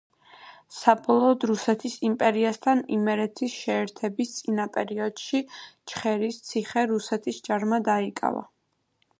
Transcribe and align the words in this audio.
საბოლოოდ 0.75 1.43
რუსეთის 1.49 1.97
იმპერიასთან 2.09 2.81
იმერეთის 2.97 3.59
შეერთების 3.65 4.33
წინა 4.39 4.67
პერიოდში 4.79 5.43
ჩხერის 5.93 6.43
ციხე 6.49 6.87
რუსეთის 6.95 7.43
ჯარმა 7.51 7.85
დაიკავა. 7.91 8.47